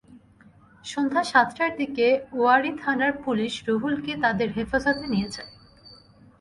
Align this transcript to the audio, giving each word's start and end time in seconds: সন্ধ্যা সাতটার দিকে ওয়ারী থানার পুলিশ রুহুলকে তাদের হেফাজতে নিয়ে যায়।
সন্ধ্যা 0.85 1.23
সাতটার 1.23 1.71
দিকে 1.77 2.07
ওয়ারী 2.33 2.71
থানার 2.77 3.13
পুলিশ 3.23 3.53
রুহুলকে 3.67 4.13
তাদের 4.21 4.49
হেফাজতে 4.55 5.05
নিয়ে 5.07 5.29
যায়। 5.35 5.51